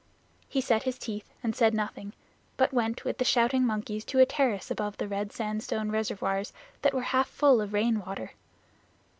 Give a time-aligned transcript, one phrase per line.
[0.49, 2.13] He set his teeth and said nothing,
[2.57, 6.95] but went with the shouting monkeys to a terrace above the red sandstone reservoirs that
[6.95, 8.31] were half full of rain water.